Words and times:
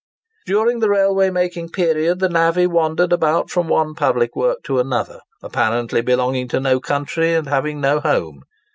During 0.47 0.79
the 0.79 0.89
railway 0.89 1.29
making 1.29 1.69
period 1.69 2.17
the 2.17 2.27
navvy 2.27 2.65
wandered 2.65 3.13
about 3.13 3.51
from 3.51 3.67
one 3.67 3.93
public 3.93 4.35
work 4.35 4.63
to 4.63 4.79
another—apparently 4.79 6.01
belonging 6.01 6.47
to 6.47 6.59
no 6.59 6.79
country 6.79 7.35
and 7.35 7.45
having 7.47 7.79
no 7.81 7.99
home. 7.99 8.41